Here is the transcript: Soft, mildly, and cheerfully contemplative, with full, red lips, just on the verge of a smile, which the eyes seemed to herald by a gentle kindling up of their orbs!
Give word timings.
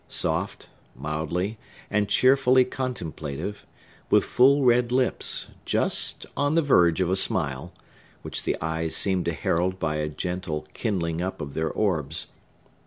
Soft, 0.09 0.67
mildly, 0.95 1.59
and 1.91 2.09
cheerfully 2.09 2.65
contemplative, 2.65 3.67
with 4.09 4.23
full, 4.23 4.63
red 4.63 4.91
lips, 4.91 5.49
just 5.63 6.25
on 6.35 6.55
the 6.55 6.63
verge 6.63 7.01
of 7.01 7.11
a 7.11 7.15
smile, 7.15 7.71
which 8.23 8.41
the 8.41 8.57
eyes 8.59 8.95
seemed 8.95 9.25
to 9.25 9.31
herald 9.31 9.77
by 9.77 9.97
a 9.97 10.09
gentle 10.09 10.65
kindling 10.73 11.21
up 11.21 11.39
of 11.39 11.53
their 11.53 11.69
orbs! 11.69 12.25